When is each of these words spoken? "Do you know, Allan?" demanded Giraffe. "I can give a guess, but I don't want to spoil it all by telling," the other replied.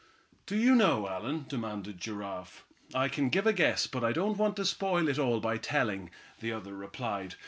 "Do 0.47 0.55
you 0.57 0.73
know, 0.73 1.07
Allan?" 1.07 1.45
demanded 1.47 1.99
Giraffe. 1.99 2.65
"I 2.95 3.07
can 3.07 3.29
give 3.29 3.45
a 3.45 3.53
guess, 3.53 3.85
but 3.85 4.03
I 4.03 4.11
don't 4.13 4.35
want 4.35 4.55
to 4.55 4.65
spoil 4.65 5.07
it 5.07 5.19
all 5.19 5.39
by 5.39 5.57
telling," 5.57 6.09
the 6.39 6.51
other 6.53 6.73
replied. 6.75 7.35